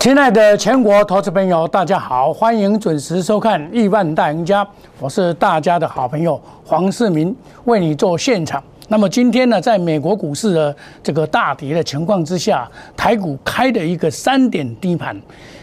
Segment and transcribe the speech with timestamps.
[0.00, 4.64] 亲爱的全国投资朋友，大家好，欢迎准时收看《亿万大赢家》，
[4.98, 8.64] 我是大家的好朋友黄世明，为你做现场。
[8.88, 12.66] 那么今天呢，在美国股市的这个大跌的情况之下，
[12.96, 15.14] 台股开的一个三点低盘，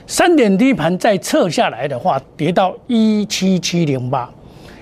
[0.05, 4.30] 三点低盘再撤下来的话，跌到一七七零八，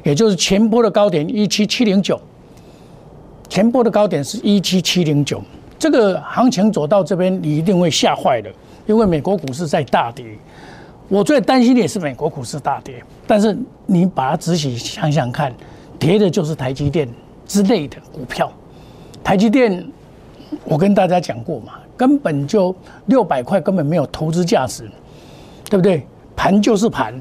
[0.04, 2.20] 也就是前波的高点一七七零九，
[3.48, 5.42] 前波的高点是一七七零九，
[5.80, 8.50] 这个行情走到这边，你一定会吓坏的。
[8.86, 10.26] 因为美国股市在大跌，
[11.08, 13.04] 我最担心的也是美国股市大跌。
[13.28, 15.54] 但是你把它仔细想想看，
[15.98, 17.08] 跌的就是台积电
[17.48, 18.52] 之类的股票。
[19.24, 19.84] 台积电，
[20.64, 22.76] 我跟大家讲过嘛，根本就
[23.08, 24.84] 六百块根本没有投资价值，
[25.70, 26.06] 对不对？
[26.36, 27.20] 盘就是盘，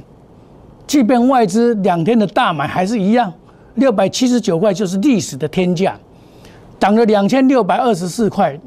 [0.87, 3.33] 即便外资两天的大买还是一样，
[3.77, 5.97] 六百七十九块就是历史的天价。
[6.79, 8.59] 涨了两千六百二十四块，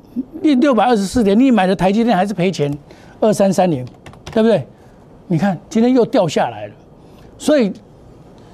[0.41, 2.75] 六六百二十四点，你买的台积电还是赔钱，
[3.19, 3.85] 二三三零，
[4.31, 4.65] 对不对？
[5.27, 6.73] 你看今天又掉下来了，
[7.37, 7.71] 所以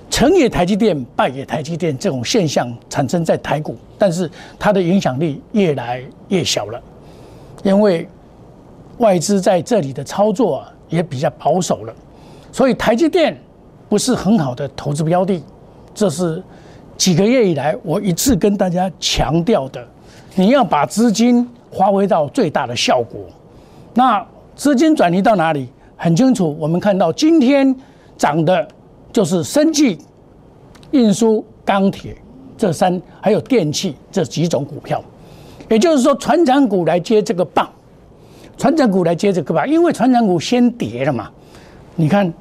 [0.10, 4.30] 成也台积电，败也台积电这种现象产生在台股，但是
[4.60, 6.82] 它的影响力越来越小了，
[7.64, 8.08] 因为
[8.98, 11.94] 外资在这里的操作啊也比较保守了，
[12.52, 13.38] 所以台积电
[13.88, 15.42] 不是很好的投资标的，
[15.94, 16.44] 这是。
[16.97, 19.86] 几个月以来，我一次跟大家强调的，
[20.36, 23.22] 你要把资金发挥到最大的效果。
[23.94, 25.67] 那资金转移到哪里？
[25.95, 27.75] 很清楚，我们看到今天
[28.17, 28.67] 涨的
[29.11, 29.97] 就是生技、
[30.91, 32.16] 运输、钢铁
[32.58, 35.02] 这三，还有电器这几种股票。
[35.69, 37.69] 也就是说，船长股来接这个棒，
[38.58, 41.30] 船长股来接这个棒，因为船长股先跌了嘛。
[41.95, 42.31] 你看，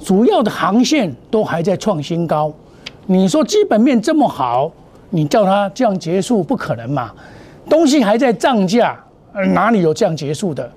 [0.00, 2.52] 主要的航线都还在创新高。
[3.06, 4.70] 你说基本面这么好，
[5.10, 7.10] 你叫它这样结束不可能嘛？
[7.68, 8.98] 东西还在涨价，
[9.54, 10.70] 哪里有这样结束的？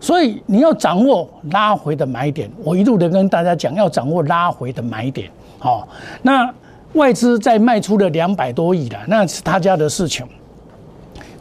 [0.00, 2.50] 所以你要掌握拉回的买点。
[2.64, 5.30] 我一路的跟大家讲，要掌握拉回的买点。
[5.58, 5.86] 好，
[6.22, 6.52] 那
[6.94, 10.26] 外资在卖出了两百多亿了，那是他家的事情。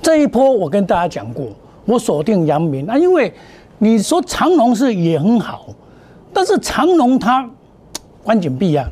[0.01, 1.47] 这一波我跟大家讲过，
[1.85, 3.33] 我锁定阳明啊，因为
[3.79, 5.66] 你说长隆是也很好，
[6.31, 7.49] 但是长隆它
[8.23, 8.88] 关紧闭啊。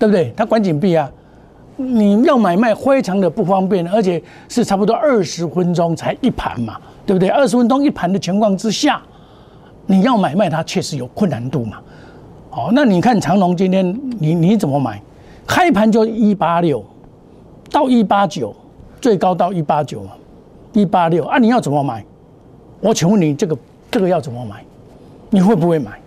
[0.00, 0.32] 对不对？
[0.34, 1.08] 它关紧闭啊，
[1.76, 7.28] 你要买卖非常的不方便，而且是差不多二十分钟才一盘嘛，对不对？
[7.28, 9.02] 二十分钟一盘的情况之下，
[9.84, 11.76] 你要买卖它确实有困难度嘛。
[12.50, 13.86] 哦，那你看长隆今天
[14.18, 15.00] 你你怎么买？
[15.46, 16.82] 开盘就一八六
[17.70, 18.56] 到一八九，
[19.02, 20.12] 最高到一八九嘛
[20.72, 22.02] 一八六啊，你要怎么买？
[22.80, 23.54] 我请问你这个
[23.90, 24.64] 这个要怎么买？
[25.28, 26.00] 你会不会买？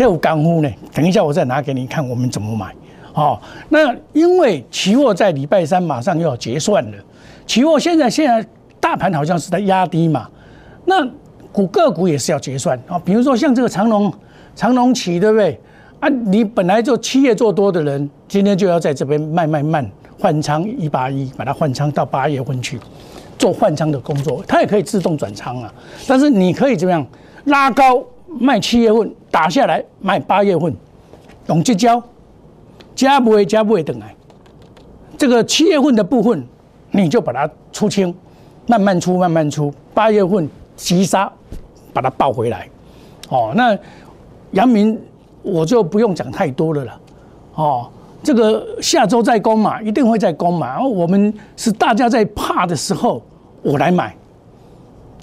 [0.00, 2.74] 这有干货呢，等一下我再拿给你看，我们怎么买。
[3.12, 3.38] 好，
[3.68, 6.96] 那因为期货在礼拜三马上又要结算了，
[7.46, 8.42] 期货现在现在
[8.80, 10.26] 大盘好像是在压低嘛，
[10.86, 11.06] 那
[11.52, 12.98] 股个股也是要结算啊。
[13.04, 14.10] 比如说像这个长隆
[14.56, 15.60] 长隆期，对不对？
[15.98, 19.86] 啊，你本来就七月做多的人，今天就要在这边慢慢慢
[20.18, 22.80] 换仓一八一，把它换仓到八月份去
[23.38, 25.70] 做换仓的工作，它也可以自动转仓啊。
[26.08, 27.06] 但是你可以怎么样
[27.44, 28.02] 拉高？
[28.38, 30.74] 卖七月份打下来，卖八月份，
[31.48, 32.00] 用这交，
[32.94, 34.14] 加不会加不会等来。
[35.18, 36.46] 这个七月份的部分，
[36.92, 38.14] 你就把它出清，
[38.66, 39.72] 慢慢出慢慢出。
[39.92, 41.30] 八月份急杀，
[41.92, 42.68] 把它抱回来。
[43.28, 43.76] 哦，那
[44.52, 44.98] 阳明
[45.42, 47.00] 我就不用讲太多的了。
[47.56, 47.90] 哦，
[48.22, 50.80] 这个下周再攻嘛，一定会再攻嘛。
[50.80, 53.20] 我们是大家在怕的时候，
[53.62, 54.16] 我来买。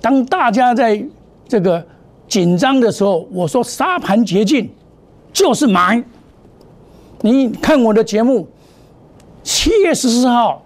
[0.01, 1.01] 当大家在
[1.47, 1.84] 这个。
[2.28, 4.70] 紧张的时候，我说沙盘捷径
[5.32, 6.04] 就是买。
[7.22, 8.48] 你看我的节目，
[9.44, 10.62] 七月十四号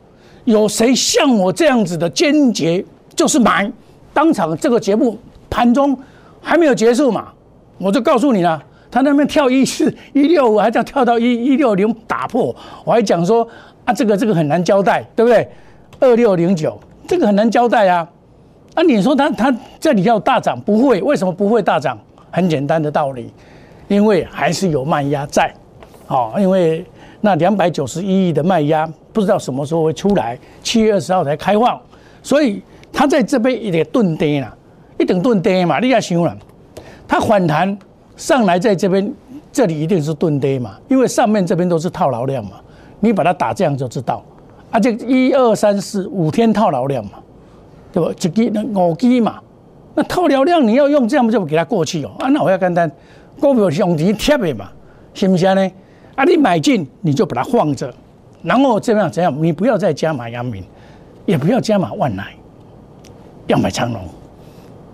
[0.46, 2.84] 有谁像我这样子的坚决
[3.16, 3.72] 就是买？
[4.14, 5.18] 当场这个节目
[5.50, 5.98] 盘中
[6.42, 7.32] 还没有结束嘛，
[7.78, 8.62] 我就告诉你了。
[8.90, 12.54] 他那边跳一四一六五，还叫跳到一一六零打破，
[12.84, 13.48] 我还讲说
[13.86, 15.48] 啊，这个这个很难交代，对不对？
[16.02, 16.78] 二六零九
[17.08, 18.06] 这个很难交代啊。
[18.74, 21.02] 啊，你说它它这里要大涨不会？
[21.02, 21.98] 为什么不会大涨？
[22.32, 23.30] 很简单的道理，
[23.90, 25.54] 因为还是有卖压在，
[26.08, 26.86] 哦，因为
[27.20, 31.78] 那两百九十一亿的卖压不知道什么时候会出来，七月二十号才开放，
[32.24, 32.64] 所以
[32.94, 34.58] 它在这边一点钝跌了，
[34.98, 36.34] 一等钝跌嘛，你要想了，
[37.06, 37.78] 它反弹
[38.16, 39.14] 上来在这边，
[39.52, 42.52] 这里一定是钝跌嘛，因为上面这边都是套牢量嘛，
[43.02, 44.24] 你把它打这样就知道，
[44.70, 47.12] 啊，这一二三四五天套牢量嘛。
[47.92, 48.10] 对不？
[48.12, 49.40] 一支那五支嘛，
[49.96, 52.12] 那套牢量你要用这样就给它过去哦。
[52.20, 52.90] 啊，那我要简单，
[53.40, 54.70] 股票是用钱贴的嘛，
[55.14, 55.72] 是不是呢？
[56.16, 57.94] 啊，你买进你就把它放着，
[58.44, 60.64] 然后怎样怎样，你不要再加码阳明，
[61.26, 62.34] 也不要加码万来，
[63.48, 64.02] 要买长隆，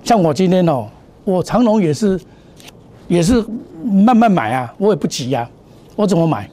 [0.04, 0.88] 像我今天哦，
[1.24, 2.20] 我长龙也是
[3.08, 3.44] 也是
[3.84, 5.50] 慢慢买啊，我也不急呀，
[5.96, 6.50] 我怎么买？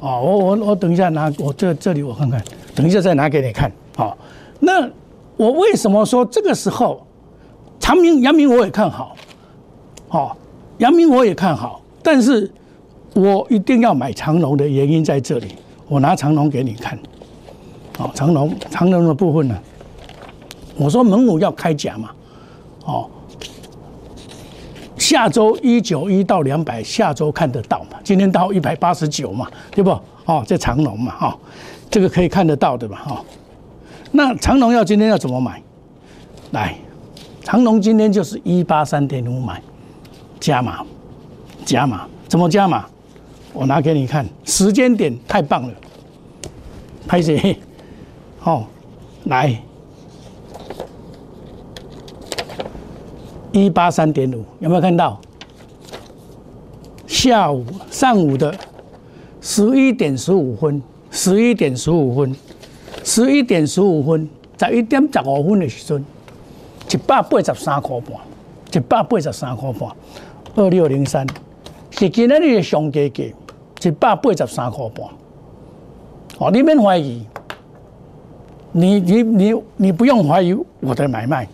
[0.00, 2.42] 哦，我我我等一下拿我这这里我看看，
[2.74, 3.70] 等一下再拿给你看。
[3.96, 4.16] 好，
[4.58, 4.88] 那
[5.40, 7.06] 我为什么说这个时候
[7.78, 9.16] 长明、阳明我也看好？
[10.06, 10.36] 好，
[10.76, 12.52] 阳明我也看好，但是
[13.14, 15.54] 我一定要买长龙的原因在这里。
[15.88, 16.98] 我拿长龙给你看。
[17.96, 19.58] 好，长龙长龙的部分呢？
[20.76, 22.10] 我说门五要开甲嘛。
[22.84, 23.08] 哦，
[24.98, 27.98] 下周一九一到两百，下周看得到嘛？
[28.04, 29.90] 今天到一百八十九嘛，对不？
[30.26, 31.38] 哦，这长龙嘛，哈，
[31.90, 33.24] 这个可以看得到的嘛，哈。
[34.12, 35.62] 那长龙要今天要怎么买？
[36.52, 36.76] 来，
[37.42, 39.62] 长龙今天就是一八三点五买，
[40.40, 40.84] 加码，
[41.64, 42.86] 加码，怎么加码？
[43.52, 45.74] 我拿给你看，时间点太棒了，
[47.06, 47.58] 拍谁？
[48.38, 48.66] 好，
[49.26, 49.60] 来。
[53.52, 55.20] 一八三点五，有没有看到？
[57.06, 58.54] 下午上午的
[59.40, 60.80] 十一点十五分，
[61.10, 62.34] 十一点十五分，
[63.04, 66.04] 十一点十五分，在一点十五分的时阵，
[66.90, 68.12] 一百八十三块半，
[68.72, 69.90] 一百八十三块半，
[70.56, 71.26] 二六零三，
[71.90, 73.24] 是今日的上价价，
[73.82, 75.06] 一百八十三块半。
[76.38, 77.24] 哦，你免怀疑，
[78.72, 81.46] 你你你你不用怀疑我的买卖。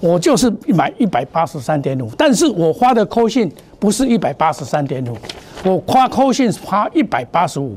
[0.00, 5.16] 我就是买一百八十三点五，但是我花的扣信不是一百八十三点五，
[5.64, 7.74] 我花扣信花一百八十五，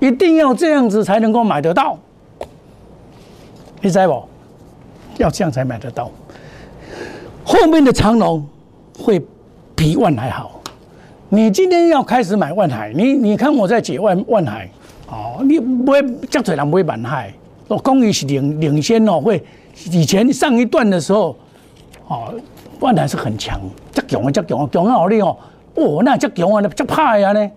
[0.00, 1.96] 一定要这样子才能够买得到，
[3.80, 4.24] 你知不？
[5.18, 6.10] 要这样才买得到。
[7.44, 8.44] 后面的长龙
[8.98, 9.22] 会
[9.76, 10.60] 比万海好。
[11.28, 14.68] 你今天要开始买万海，你你看我在解万万海，
[15.08, 17.32] 哦，你不会这多人不会万海，
[17.68, 19.44] 我公益是领领先哦，会。
[19.92, 21.36] 以前上一段的时候，
[22.08, 22.34] 哦，
[22.80, 23.60] 万海是很强，
[23.92, 24.92] 这强啊，这强啊，强啊！
[24.92, 25.36] 好厉哦，
[25.74, 27.50] 哦，那这强啊，那这怕呀呢？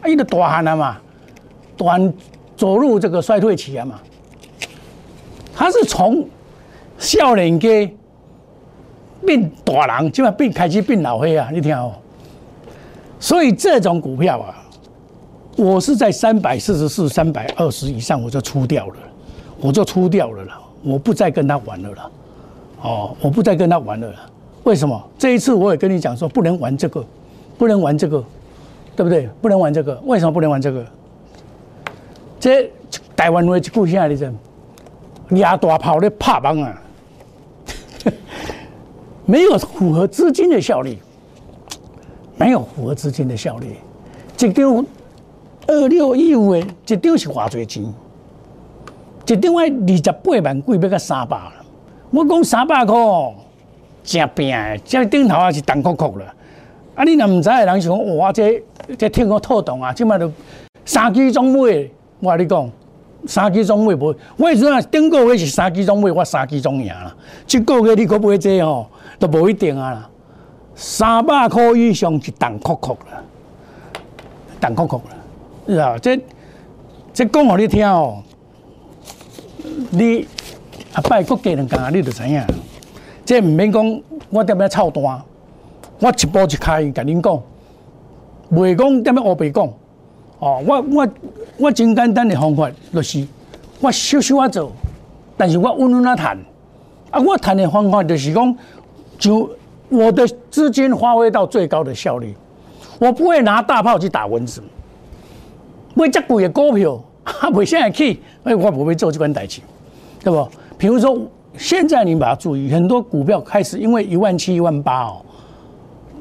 [0.00, 0.96] 啊，伊个大汉了嘛，
[1.80, 2.12] 短
[2.58, 3.98] 走入这个衰退期啊嘛。
[5.54, 6.28] 他是从
[6.98, 7.90] 少年家
[9.24, 11.48] 变大人，就要变开始变老黑啊！
[11.50, 11.94] 你听哦。
[13.18, 14.54] 所以这种股票啊，
[15.56, 18.96] 我是在三百四十四、三百二十以上我就出掉了，
[19.58, 20.52] 我就出掉了了。
[20.82, 22.10] 我不再跟他玩了啦，
[22.82, 24.14] 哦，我不再跟他玩了。
[24.64, 25.02] 为什么？
[25.18, 27.02] 这一次我也跟你讲说，不能玩这个，
[27.56, 28.22] 不能玩这个，
[28.94, 29.26] 对不对？
[29.40, 29.98] 不能玩这个。
[30.04, 30.84] 为什么不能玩这个？
[32.40, 32.68] 这
[33.14, 34.32] 台湾话一句啥来着？
[35.36, 36.82] 压大炮的怕帮啊，
[39.24, 40.98] 没有符合资金的效率，
[42.36, 43.76] 没有符合资金的效率。
[44.38, 44.84] 一张
[45.68, 47.84] 二六一五的，一张是偌多钱？
[49.26, 51.52] 一张爱二十八万贵，要到三百了。
[52.10, 52.96] 我讲三百块，
[54.02, 56.24] 真拼的，这顶头也是重酷酷了。
[56.96, 58.60] 啊，你若唔知的人想，哇，这
[58.98, 60.28] 这天个透动啊，即卖都
[60.84, 61.88] 三支装备。
[62.20, 62.70] 我跟你讲，
[63.26, 64.14] 三支装备无。
[64.36, 67.14] 我阵啊，顶个月是三支装备，我三支装赢啦。
[67.46, 68.86] 即个月你可不会这哦，
[69.18, 70.08] 都无一定啊。
[70.74, 73.22] 三百块以上是重酷酷了，
[74.60, 75.16] 重酷酷了，
[75.66, 76.18] 是啊，这
[77.12, 78.22] 这讲互你听哦。
[79.90, 80.26] 你
[80.94, 82.42] 啊，拜国家人讲，你就知影。
[83.24, 85.02] 这唔免讲，我点样操蛋，
[85.98, 87.42] 我一步一开，甲恁讲，
[88.52, 89.68] 袂讲点样乌白讲。
[90.40, 91.08] 哦，我我
[91.58, 93.24] 我真简单的方法，就是
[93.80, 94.72] 我小小啊做，
[95.36, 96.36] 但是我稳稳啊谈。
[97.10, 98.56] 啊，我谈的方法就是讲，
[99.18, 99.48] 就
[99.88, 102.34] 我的资金发挥到最高的效率，
[102.98, 104.62] 我不会拿大炮去打蚊子。
[105.94, 109.60] 买这贵的股票，哈，袂现在去，哎，我不会做这款代志。
[110.22, 110.48] 对不？
[110.78, 111.18] 比如说，
[111.56, 115.24] 现在你把它注意，很多股票开始因为一万七、一万八哦，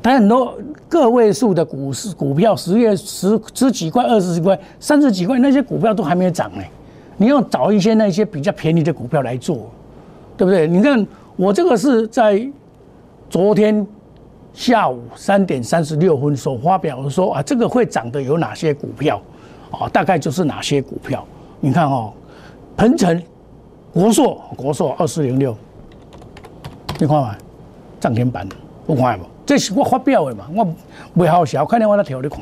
[0.02, 6.64] 它很多个位数的股市股票，十月十十几块、二十几块、三十几块，那些股票都还没有涨呢。
[7.18, 9.70] 你要找一些那些比较便宜的股票来做，
[10.38, 10.68] 对不对？
[10.68, 12.50] 你看我这个是在
[13.30, 13.86] 昨天
[14.54, 19.22] 下午三点三十六分所发表的，说啊，这个会涨的有哪些股票
[19.72, 19.90] 啊？
[19.90, 21.26] 大概就是哪些股票？
[21.60, 22.14] 你看哦，
[22.78, 23.22] 鹏程。
[23.92, 25.58] 国硕，国硕二四零六，
[27.00, 27.36] 你看嘛，
[28.00, 28.48] 涨停板，
[28.86, 29.24] 不看无？
[29.50, 30.64] 这是我发表的嘛，我
[31.18, 32.40] 袂好笑，看见我那条你看，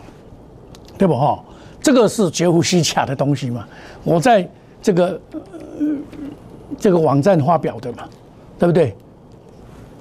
[0.97, 1.41] 对不哈？
[1.81, 3.65] 这个是绝无虚假的东西嘛，
[4.03, 4.45] 我在
[4.81, 5.21] 这个
[6.77, 7.99] 这个网站发表的嘛，
[8.59, 8.93] 对不对？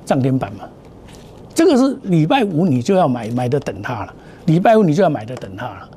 [0.04, 0.64] 涨停板嘛，
[1.54, 4.12] 这个是礼拜五你就要买买的等它了，
[4.46, 5.88] 礼拜五你就要买的等它了，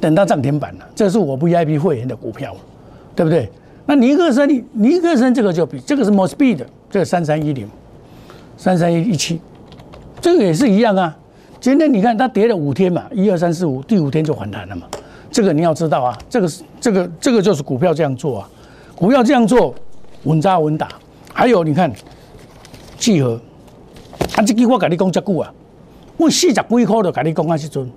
[0.00, 2.52] 等到涨停板了，这是我 VIP 会员的股票，
[3.14, 3.48] 对不对？
[3.86, 7.70] 那尼克森，尼克森这个就比这个是 Mosby 的，这个三三一零，
[8.56, 9.40] 三三一一七，
[10.20, 11.16] 这个也是一样啊。
[11.60, 14.86] 今天你看它跌了五天嘛，一二三四五，第五天就反弹了嘛。
[15.30, 18.50] 这个你要知道啊，这个是这个这个就是股票这样做啊，
[18.94, 19.74] 股票这样做
[20.24, 20.88] 稳扎稳打。
[21.32, 21.92] 还有你看，
[22.96, 23.40] 聚合，
[24.36, 25.52] 啊，这句我跟你讲这久啊，
[26.16, 27.90] 我四十几块就跟你讲啊，时阵，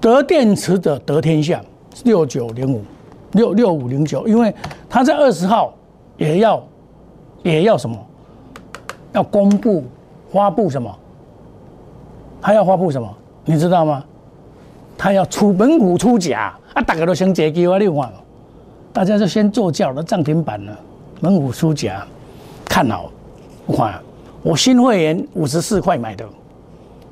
[0.00, 1.60] 得电池的得天下
[2.04, 2.82] 六九零五
[3.32, 4.54] 六六五零九，因为
[4.88, 5.74] 他在二十号
[6.16, 6.62] 也要
[7.42, 7.96] 也要什么，
[9.12, 9.84] 要公布
[10.32, 10.90] 发布什么，
[12.40, 13.08] 他要发布什么，
[13.44, 14.02] 你知道吗？
[14.96, 16.82] 他要出门股出假啊！
[16.82, 17.76] 大家都想借机啊！
[17.78, 18.12] 你看，
[18.92, 20.78] 大家就先做叫了涨停板了，
[21.20, 22.06] 门股出假，
[22.64, 23.10] 看好。
[23.66, 24.00] 我看
[24.42, 26.24] 我新会员五十四块买的，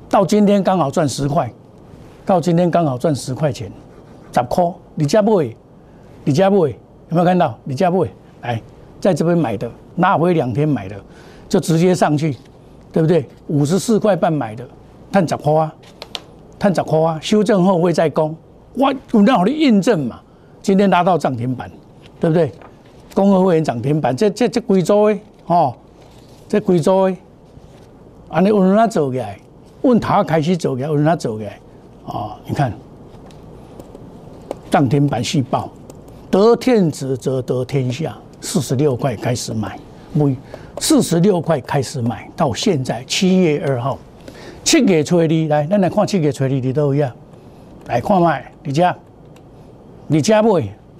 [0.09, 1.51] 到今天刚好赚十块，
[2.25, 3.71] 到今天刚好赚十块钱，
[4.33, 4.63] 十块。
[4.95, 5.55] 你家不会？
[6.23, 6.67] 你家不？
[6.67, 6.73] 有
[7.09, 7.57] 没有看到？
[7.63, 8.11] 你家不会？
[8.41, 8.61] 来，
[8.99, 10.95] 在这边买的，拿回两天买的，
[11.49, 12.37] 就直接上去，
[12.91, 13.25] 对不对？
[13.47, 14.67] 五十四块半买的，
[15.11, 15.73] 赚十块啊！
[16.59, 18.35] 探十块啊，修正后会再攻，
[18.75, 20.19] 我有那好的印证嘛？
[20.61, 21.71] 今天拉到涨停板，
[22.19, 22.51] 对不对？
[23.13, 25.73] 公合会员涨停板，这这这贵州的哦，
[26.47, 27.17] 这贵州的，
[28.29, 29.39] 安尼有人他走起来，
[29.81, 31.59] 问他开始走起来，有人他走起来，
[32.05, 32.71] 啊，你看
[34.69, 35.69] 涨停板续报，
[36.29, 39.77] 得天子则得天下，四十六块开始买，
[40.13, 40.37] 每
[40.79, 43.97] 四十六块开始买，到现在七月二号。
[44.63, 47.15] 七月初二来，咱来看七月初二伫倒位啊？
[47.87, 48.95] 来看卖，你家，
[50.07, 50.49] 你家买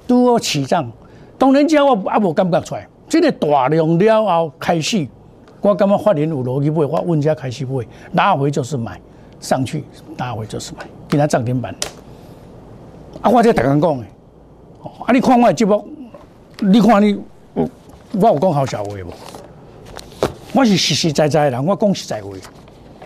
[0.08, 0.92] 拄好起涨，
[1.38, 2.88] 当然家我也无感觉出来。
[3.08, 5.08] 这个大量了后开始，
[5.62, 9.00] 我感觉发现有逻辑买，我问家开始买，拉回就是买，
[9.40, 9.84] 上去
[10.18, 11.74] 拉回就是买，今仔涨停板。
[13.22, 14.04] 啊，我这逐工讲的，
[15.06, 15.88] 啊，你看我的节目，
[16.60, 17.22] 你看你，
[17.54, 17.70] 我
[18.14, 19.31] 我有讲好笑话无？
[20.54, 22.30] 我是实实在在的人，我讲实在话。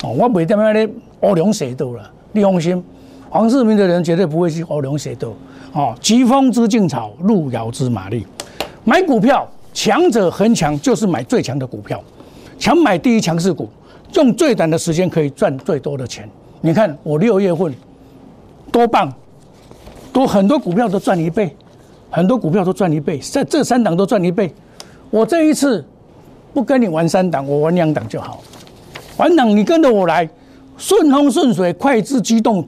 [0.04, 0.90] 哦，我袂点样咧
[1.22, 2.84] 乌龙蛇道了，你放心，
[3.30, 5.30] 黄世明的人绝对不会去乌龙蛇道。
[5.74, 8.25] 哦，疾风知劲草，路遥知马力。
[8.84, 12.04] 买股票，强者恒强，就是买最强的股票，
[12.58, 13.70] 强买第一强势股，
[14.14, 16.28] 用最短的时间可以赚最多的钱。
[16.62, 17.72] 你看我六月份
[18.72, 19.14] 多棒，
[20.12, 21.56] 多很多股票都赚一倍，
[22.10, 24.52] 很多股票都赚一倍，在这三档都赚一倍。
[25.12, 25.86] 我这一次
[26.55, 28.41] 不跟你玩三档，我玩两档就好。
[29.17, 30.27] 反正你跟着我来，
[30.77, 32.65] 顺风顺水，快智机动，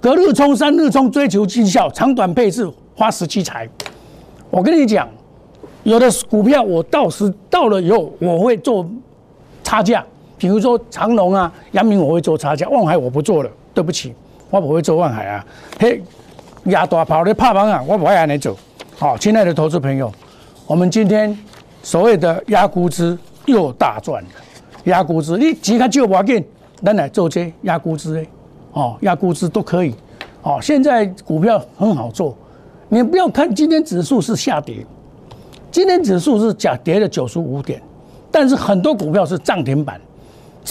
[0.00, 3.68] 隔日冲，三日冲，追求绩效，长短配置，花时积财。
[4.50, 5.08] 我跟你讲，
[5.84, 8.84] 有的股票我到时到了以后，我会做
[9.62, 10.04] 差价。
[10.36, 12.68] 比如说长隆啊、阳明，我会做差价。
[12.68, 14.12] 望海我不做了，对不起，
[14.50, 15.46] 我不会做望海啊。
[15.78, 16.02] 嘿，
[16.64, 18.56] 压大跑的怕房啊，我不会让你走。
[18.98, 20.12] 好，亲爱的投资朋友，
[20.66, 21.38] 我们今天
[21.82, 24.28] 所谓的压估值又大赚了。
[24.84, 26.42] 压估值，你钱较少无要紧，
[26.82, 28.26] 咱来做这压估值的，
[28.72, 29.94] 哦，压估值都可以，
[30.42, 32.34] 哦，现在股票很好做，
[32.88, 34.86] 你不要看今天指数是下跌，
[35.70, 37.82] 今天指数是假跌了九十五点，
[38.30, 40.00] 但是很多股票是涨停板，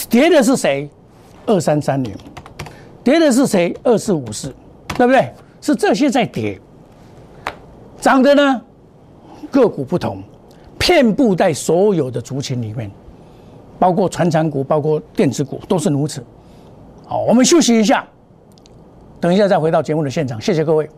[0.09, 0.89] 跌的是谁？
[1.45, 2.11] 二三三零，
[3.03, 3.75] 跌的是谁？
[3.83, 4.51] 二四五四，
[4.97, 5.31] 对不对？
[5.61, 6.59] 是这些在跌，
[8.01, 8.61] 涨的呢，
[9.51, 10.23] 个股不同，
[10.79, 12.89] 遍布在所有的族群里面。
[13.77, 16.21] 包括传产股，包括电子股，都是如此。
[17.05, 18.05] 好，我们休息一下，
[19.21, 20.41] 等一下再回到节目的现场。
[20.41, 20.89] 谢谢各位。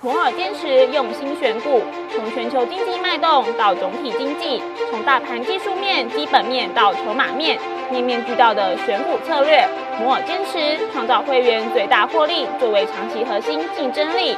[0.00, 1.82] 摩尔坚持用心选股，
[2.14, 7.58] 从全球经济脉动到总体经济，从大盘技术面、基本面到筹码面。
[7.90, 9.66] 面面俱到的选股策略，
[10.00, 14.36] 摩尔坚持创造会员最大获利作为长期核心竞争力。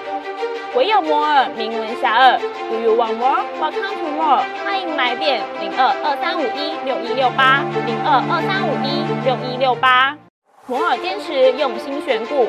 [0.74, 2.38] 唯有摩尔名闻遐迩。
[2.68, 3.42] Do you want more?
[3.58, 4.42] Welcome to more。
[4.62, 10.14] 欢迎来电零二二三五一六一六八零二二三五一六一六八。
[10.66, 12.48] 摩尔坚持用心选股，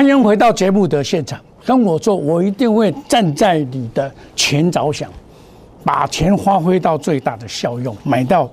[0.00, 1.38] 欢迎回到节目的现场。
[1.62, 5.10] 跟我做，我一定会站在你的钱着想，
[5.84, 8.50] 把钱发挥到最大的效用，买到。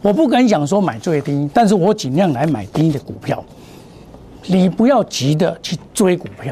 [0.00, 3.44] 我不敢讲说买最低，但是我尽量来买低的股票。
[4.46, 6.50] 你不要急的去追股票，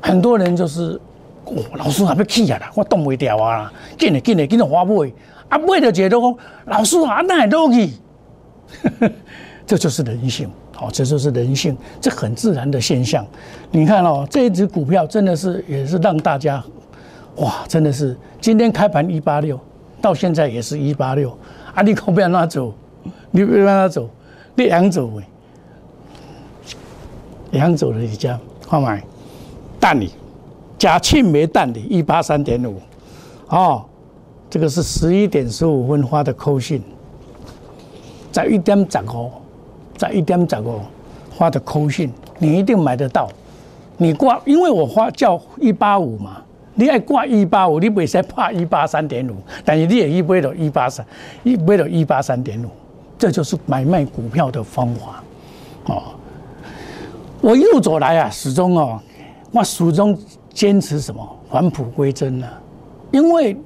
[0.00, 1.00] 很多人就是，
[1.44, 5.08] 哦，老师还要起啊啦，我动不掉啊，紧的紧的紧的花买，
[5.48, 7.92] 啊买的觉得讲，老师啊那都去，
[9.64, 13.26] 这就是人性，好，这就是人性，这很自然的现象。
[13.72, 16.62] 你看哦，这一只股票真的是也是让大家，
[17.38, 19.58] 哇，真的是今天开盘一八六，
[20.00, 21.36] 到现在也是一八六。
[21.74, 21.82] 啊！
[21.82, 22.72] 你可不要让他走，
[23.32, 24.08] 你不要让他走，
[24.54, 25.24] 你两走诶，
[27.50, 29.02] 两走了一家，看买，
[29.80, 30.12] 蛋里，
[30.78, 32.80] 加庆梅蛋里一八三点五，
[33.48, 33.84] 哦，
[34.48, 36.82] 这个是十一点十五分发的扣信，
[38.30, 39.30] 在一点涨哦，
[39.98, 40.80] 在一点十五
[41.36, 43.28] 发的扣信，你一定买得到，
[43.96, 46.42] 你挂，因为我发叫一八五嘛。
[46.80, 51.04] 你爱挂一八五，你袂使怕一八三点五，但是你也一买到一八三，
[51.42, 52.68] 一买到一八三点五，
[53.18, 55.24] 这就是买卖股票的方法，
[55.86, 56.02] 哦。
[57.40, 59.00] 我一路走来啊，始终哦，
[59.50, 60.16] 我始终
[60.52, 62.46] 坚持什么返璞归真呢？
[63.10, 63.56] 因为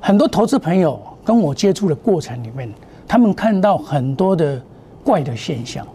[0.00, 2.68] 很多投资朋友跟我接触的过程里面，
[3.06, 4.60] 他们看到很多的
[5.08, 5.86] 怪的现象，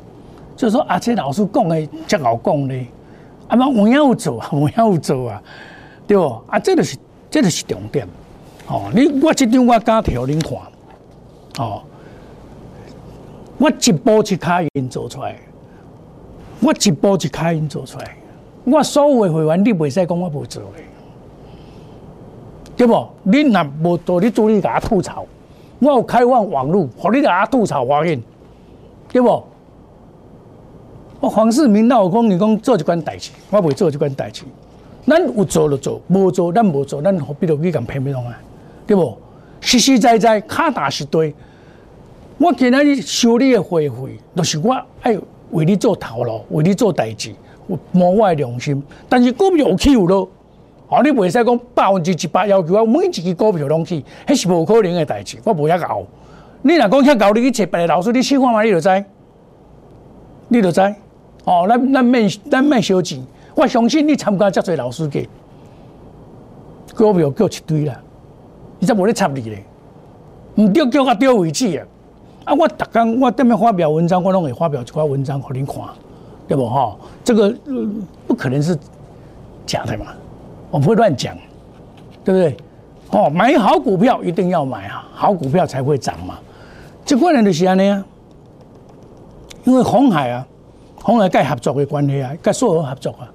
[0.58, 2.76] 就是说啊，这老师讲的这好讲的，
[3.48, 5.40] 啊妈我要走啊，我要走啊。
[6.08, 6.24] 对不？
[6.48, 6.98] 啊，这个是，
[7.30, 8.08] 这个是重点。
[8.68, 10.58] 哦，你我这张我敢调恁看。
[11.64, 11.84] 哦，
[13.60, 15.38] 我一步一卡印做出来，
[16.60, 18.16] 我一步一卡印做出来。
[18.64, 20.80] 我所有的会员，你袂使讲我无做的，
[22.76, 23.08] 对不？
[23.22, 25.24] 你若无做，你注意甲我吐槽。
[25.80, 28.22] 我有开放网络，互你甲我吐槽发现，
[29.14, 29.44] 对不？
[31.20, 34.44] 我黄世明那我讲，你讲做一款代志，我未做这款代志。
[35.06, 38.38] 咱有做就做，无做咱无做，咱何必着去咁拼命啊？
[38.88, 39.16] 对不？
[39.62, 41.34] 实实在在，卡打是对。
[42.40, 43.96] 我今日收你的会费，
[44.36, 45.16] 就是我爱
[45.52, 47.34] 为你做头路，为你做代志，
[47.92, 48.82] 摸我的良心。
[49.08, 50.28] 但是股票有起有落，
[50.90, 55.38] 哦，你袂使讲百分之一百要求我每一支股票拢起，迄是无可能的代志。
[55.46, 56.04] 我无遐搞。
[56.64, 59.06] 你若讲遐搞，你去找别个老师，你试看嘛，你就知，
[60.48, 60.82] 你就知。
[61.46, 63.22] 哦，咱咱免咱免小钱。
[63.54, 65.28] 我相信你参加遮侪老师嘅
[66.96, 68.00] 股票叫一堆啦，
[68.80, 69.64] 伊则无咧插你咧，
[70.56, 71.86] 唔对叫我丢为止啊！
[72.46, 75.84] 啊，我逐工我踮咧发表文章，我拢会发表一寡文章互恁看，
[76.48, 76.98] 对不吼？
[77.24, 77.54] 这个
[78.26, 78.78] 不可能是
[79.66, 80.08] 假的嘛，
[80.72, 81.36] 我不会乱讲，
[82.24, 82.58] 对不对？
[83.12, 86.40] 哦，买好股票一定要买啊，好股票才会涨嘛。
[87.06, 88.04] 这可能就是安尼啊，
[89.66, 90.48] 因为红海啊，
[90.96, 93.30] 红海跟合作的关系啊，跟所有合作啊。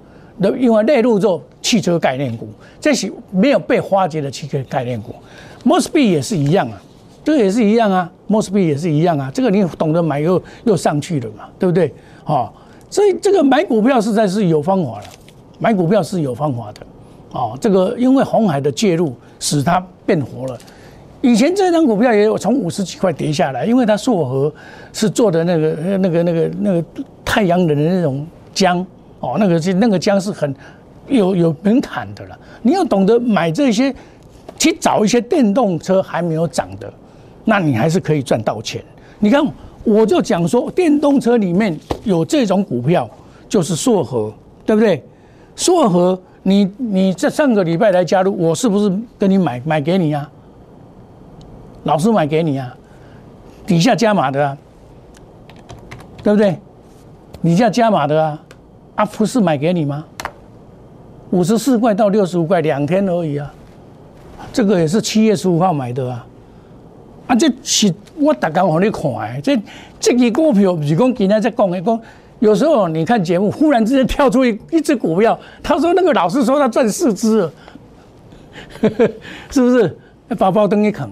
[0.57, 2.47] 因为内陆做汽车概念股，
[2.79, 5.13] 这是没有被发掘的汽车概念股。
[5.65, 6.81] 摩斯币也是一样啊，
[7.25, 9.29] 这个也是一样啊，摩斯币也是一样啊。
[9.33, 11.93] 这个你懂得买又又上去了嘛，对不对？
[12.23, 12.49] 哦，
[12.89, 15.07] 所以这个买股票实在是有方法的，
[15.59, 16.79] 买股票是有方法的。
[17.33, 20.57] 哦，这个因为红海的介入使它变活了。
[21.21, 24.53] 以前这张股票也有从五十几块跌下来，因为它硕和
[24.93, 26.83] 是做的那个那个那个那个
[27.25, 28.85] 太阳能的那种浆。
[29.21, 30.55] 哦，那个是那个浆是很
[31.09, 32.39] 有有门槛的了。
[32.61, 33.93] 你要懂得买这些，
[34.57, 36.89] 去找一些电动车还没有涨的，
[37.43, 38.81] 那你还是可以赚到钱。
[39.19, 39.45] 你看，
[39.83, 43.09] 我就讲说，电动车里面有这种股票，
[43.49, 44.33] 就是硕和，
[44.65, 45.03] 对不对？
[45.53, 50.31] 硕和，你你这上个礼拜来加入，我是不是跟你买买给你啊？
[51.83, 52.75] 老师买给你啊，
[53.65, 54.57] 底下加码的啊，
[56.21, 56.59] 对不对？
[57.41, 58.41] 底下加码的啊。
[58.95, 60.03] 啊，不是买给你吗？
[61.31, 63.53] 五十四块到六十五块，两天而已啊。
[64.51, 66.27] 这个也是七月十五号买的啊。
[67.27, 69.41] 啊，这是我大刚给你看的。
[69.41, 69.61] 这
[70.01, 72.01] 这支股票不是讲今天在讲的，讲
[72.39, 77.49] 有时候你看节目，忽然之间跳出一一只股票，他说那个老师说他赚四只，
[79.49, 79.97] 是不是？
[80.37, 81.09] 把包灯一啃。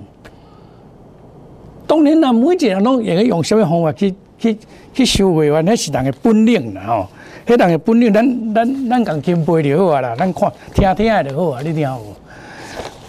[1.88, 4.58] 当年呢，每一个人拢也用什么方法去去
[4.94, 7.08] 去收会员，那是人的本领啦吼。
[7.48, 12.14] 迄人的本领，咱咱咱共钦佩就好啊啦，咱看听听下就好啊，你听有无？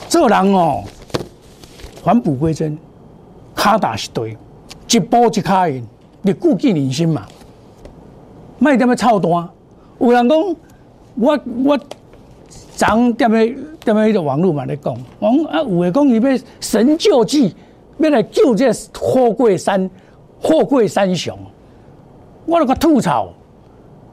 [0.08, 0.84] 做人哦，
[2.04, 2.78] 返璞归真，
[3.56, 4.36] 卡打是对，
[4.88, 5.84] 一步一卡印，
[6.22, 7.26] 你顾忌人心嘛，
[8.60, 9.30] 卖点么操蛋。
[9.98, 10.38] 有人讲，
[11.16, 11.76] 我我
[12.76, 13.44] 昨点么
[13.84, 17.56] 点么迄个网络嘛咧讲，讲啊有诶讲伊要神救济，
[17.98, 19.90] 要来救这货柜三
[20.40, 21.36] 货柜三雄，
[22.46, 23.28] 我那个吐槽。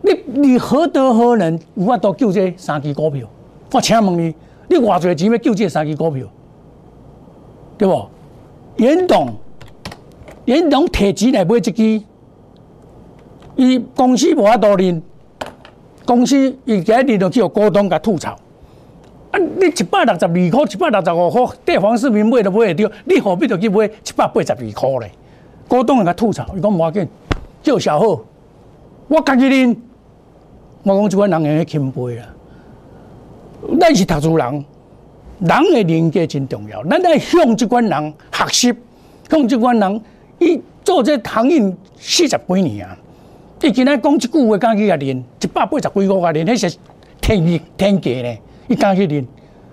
[0.02, 1.60] 你你何德何能？
[1.76, 3.28] 有法度救这三支股票？
[3.72, 4.36] 我请问你，
[4.70, 6.28] 你偌侪钱要救这三支股票？
[7.78, 8.06] 对不？
[8.78, 9.34] 严董，
[10.46, 12.04] 严董摕钱来买一支，
[13.56, 15.02] 伊公司无法度认，
[16.06, 18.38] 公司伊今日就叫股东甲吐槽。
[19.36, 25.12] 啊，你一百六十二块、一百六十五块，对黄世明买都买会着，你何必着去买一百八十二块咧？
[25.68, 27.08] 股东甲吐槽，伊讲无要紧，
[27.62, 28.24] 叫小贺，
[29.10, 29.76] 我家己认。
[30.84, 32.26] 我讲即款人会谦卑啊，
[33.80, 34.66] 咱是读书人。
[35.40, 38.74] 人的人格真重要，咱要向即款人学习，
[39.30, 40.02] 向即款人，
[40.40, 41.60] 伊做这行业
[41.98, 42.98] 四十几年啊，
[43.62, 46.78] 伊今仔讲一句话，敢去甲练，一百八十几个甲练，迄是
[47.20, 49.26] 天意天价呢，伊敢去练，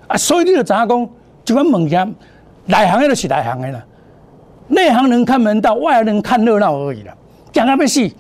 [0.06, 1.08] 啊，所以你就知影讲，
[1.44, 2.14] 这款物件，
[2.66, 3.84] 内行的就是内行的啦，
[4.68, 7.14] 内行人看门道，外行人看热闹而已啦，
[7.52, 8.10] 讲啊要死，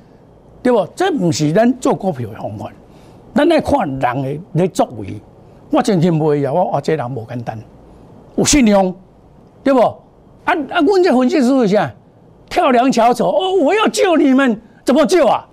[0.62, 0.86] 对不？
[0.94, 2.70] 这不是咱做股票的方法，
[3.34, 5.20] 咱来看人的咧作为。
[5.70, 6.52] 我真心袂啊！
[6.52, 7.58] 我我这人无简单，
[8.36, 8.94] 有信用，
[9.64, 9.80] 对不？
[9.80, 10.80] 啊啊！
[10.80, 11.90] 阮这分析师是啥？
[12.50, 13.52] 跳梁小丑哦！
[13.54, 15.48] 我要救你们，怎么救啊？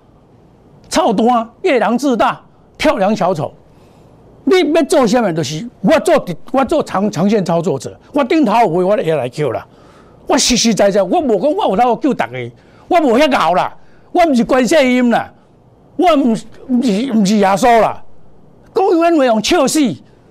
[0.90, 1.50] 操蛋！
[1.62, 2.42] 夜郎自大，
[2.78, 3.54] 跳梁小丑。
[4.50, 5.32] 你要做什么？
[5.34, 7.98] 就是我做，我做长长线操作者。
[8.14, 9.66] 我顶头有位，我也来救啦。
[10.28, 12.52] 我实实在在，我无讲我有当救大家，
[12.88, 13.76] 我无遐搞啦。
[14.12, 15.32] 我毋是关世音啦，
[15.96, 18.04] 我毋毋是毋是耶稣啦。
[18.74, 19.80] 公园会用笑死。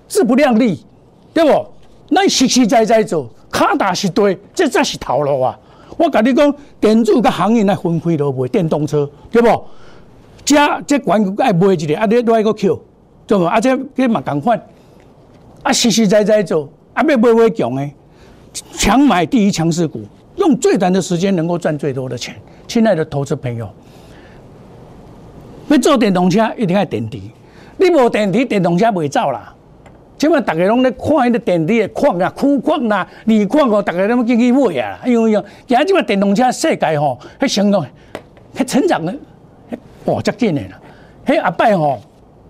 [0.07, 0.83] 自不量力，
[1.31, 1.67] 对不？
[2.15, 5.55] 咱实实在在做，卡打是对，这才是头路啊！
[5.97, 6.51] 我跟你讲，
[6.81, 9.63] 电子甲行业来分开都卖电动车，对不？
[10.43, 12.81] 这这管爱卖一个，啊，你来个 Q，
[13.29, 13.43] 对不？
[13.43, 14.59] 啊，这这嘛共款，
[15.61, 17.93] 啊，实实在在做，啊，要买买强诶，
[18.73, 20.01] 强买第一强势股，
[20.37, 22.35] 用最短的时间能够赚最多的钱。
[22.67, 23.69] 亲爱的投资朋友，
[25.67, 27.19] 要做电动车一定要电池，
[27.77, 29.53] 你无电池，电动车袂走啦。
[30.17, 34.99] 即摆大家拢咧看迄个电池的矿啊、库矿啦、锂矿哦，大家拢进去买啊。
[35.05, 37.85] 因为哦，今即摆电动车世界吼，迄相当，
[38.55, 39.15] 迄成长的，
[40.05, 40.79] 哇，足紧诶啦。
[41.27, 42.01] 迄阿伯吼，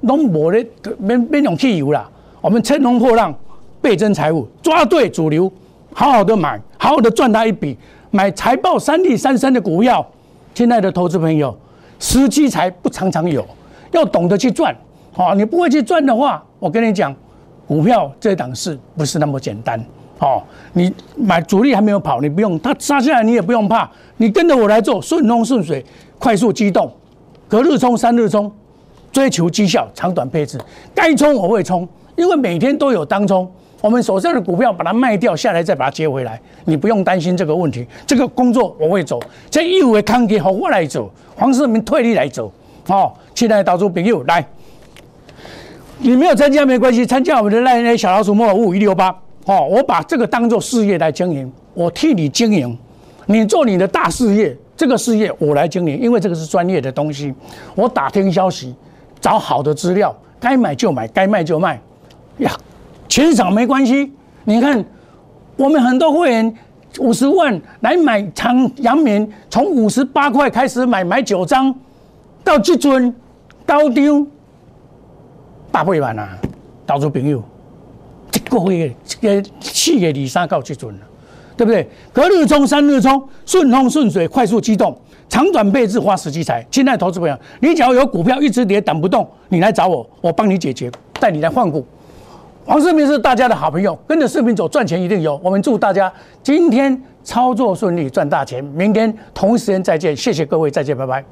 [0.02, 0.66] 拢无咧
[0.98, 2.10] 免免用汽油啦。
[2.42, 3.34] 我们乘风破浪，
[3.82, 5.52] 倍增财富，抓对主流，
[5.94, 7.78] 好好的买，好好的赚他一笔，
[8.12, 10.06] 买财报三利三升的股票。
[10.54, 11.58] 亲爱的投资朋友，
[12.00, 13.46] 时机才不常常有，
[13.92, 14.76] 要懂得去赚。
[15.14, 17.16] 好，你不会去赚的话，我跟你讲。
[17.68, 19.80] 股票这档事不是那么简单
[20.18, 25.86] 好，你买主力还没有跑，你不用，它杀下来你也不用怕，你跟着我来做，顺风顺水，
[26.18, 26.92] 快速机动，
[27.48, 28.52] 隔日冲，三日冲，
[29.12, 30.60] 追求绩效，长短配置，
[30.93, 33.50] 该冲我会冲，因为每天都有当冲，
[33.82, 39.19] 我们手上的股票把它卖掉下来，再把它接回来，你不用担心这个问题，这个工作我会走，
[39.50, 42.52] 这业务的康给好我来走，黄世明退役来走，
[42.88, 44.45] 哦，亲爱的投资朋友来。
[46.02, 49.10] 你没有参加没关系，参加我们的那那小老鼠莫尔五一六八
[49.45, 52.78] 哦，我把这个当做事业来经营，我替你经营，
[53.26, 57.34] 你做你的大事业，这个事业我来经营，因为这个是专业的东西，
[57.76, 58.74] 我打听消息，
[59.21, 61.79] 找好的资料，该买就买，该卖就卖，
[62.38, 62.51] 呀，
[63.08, 64.12] 钱少没关系，
[64.43, 64.84] 你看
[65.55, 66.55] 我们很多会员
[66.99, 71.73] 五十万来买长阳明，从五十八块开始买，买九张，
[72.43, 73.13] 到这尊
[73.65, 74.25] 高丢。
[75.71, 76.38] 八百万啊，
[76.88, 77.43] 投资朋友，
[78.34, 81.01] 一个月、一个四月二三到至尊了，
[81.55, 81.88] 对不对？
[82.12, 84.99] 隔日冲、三日冲，顺风顺水，快速机动，
[85.30, 86.65] 长短配置，花时机财。
[86.70, 91.86] 亲爱的投资朋友，你只要有股票一直跌等不动，你来找我，我帮你解决，带你来换股。
[92.65, 95.39] 王世明是大家的好朋友，跟着视频走，赚钱一定有。
[95.44, 96.12] 我们祝大家
[96.44, 98.63] 今天操作顺利，赚大钱。
[98.63, 101.24] 明天同一时间再见，谢谢各位，再见，拜拜。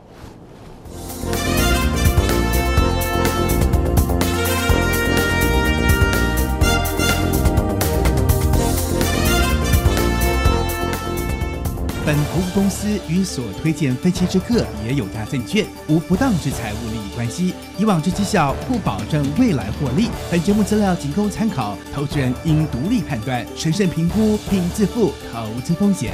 [12.08, 20.08] 本服务公司与所推荐分期之客也有大证券无不当之财务利益关系，以往之绩效不保证未来获利。
[20.32, 26.14] 本节目资料仅供参考，投资人应独立判断、审慎评估并自负投资风险。